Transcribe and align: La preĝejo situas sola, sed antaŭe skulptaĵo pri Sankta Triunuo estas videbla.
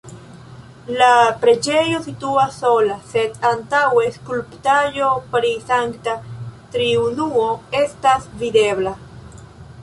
La 0.99 1.09
preĝejo 1.41 1.99
situas 2.05 2.55
sola, 2.61 2.95
sed 3.11 3.35
antaŭe 3.49 4.07
skulptaĵo 4.17 5.11
pri 5.37 5.53
Sankta 5.69 6.17
Triunuo 6.77 7.47
estas 7.85 8.27
videbla. 8.43 8.97